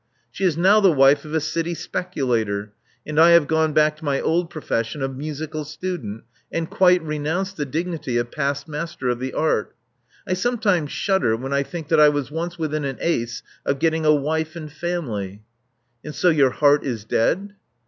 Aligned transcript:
She 0.31 0.45
is 0.45 0.57
now 0.57 0.79
the 0.79 0.91
wife 0.91 1.25
of 1.25 1.35
a 1.35 1.39
city 1.39 1.75
speculator; 1.75 2.73
and 3.05 3.19
I 3.19 3.33
have 3.33 3.45
gone 3.45 3.71
back 3.71 3.97
to 3.97 4.03
my 4.03 4.19
old 4.19 4.49
profession 4.49 5.03
of 5.03 5.15
musical 5.15 5.63
student, 5.63 6.23
and 6.51 6.67
quite 6.67 7.03
renounced 7.03 7.55
the 7.55 7.67
dignity 7.67 8.17
of 8.17 8.31
past 8.31 8.67
master 8.67 9.09
of 9.09 9.19
the 9.19 9.31
art. 9.33 9.75
I 10.27 10.33
sometimes 10.33 10.91
shudder 10.91 11.37
when 11.37 11.53
I 11.53 11.61
think 11.61 11.87
that 11.89 11.99
I 11.99 12.09
was 12.09 12.31
once 12.31 12.57
within 12.57 12.83
an 12.83 12.97
ace 12.99 13.43
of 13.63 13.77
getting 13.77 14.03
a 14.03 14.15
wife 14.15 14.55
and 14.55 14.71
family. 14.71 15.43
''And 16.03 16.15
so 16.15 16.29
your 16.29 16.49
heart 16.49 16.83
is 16.83 17.05
dead?" 17.05 17.53